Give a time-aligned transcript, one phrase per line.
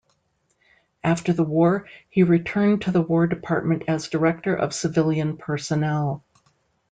[1.03, 6.23] After the war, he returned to the War Department as director of civilian personnel.